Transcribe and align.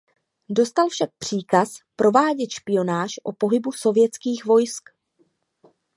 Dostal 0.49 0.89
však 0.89 1.09
příkaz 1.19 1.75
provádět 1.95 2.49
špionáž 2.49 3.15
o 3.23 3.33
pohybu 3.33 3.71
Sovětských 3.71 4.45
vojsk. 4.45 4.89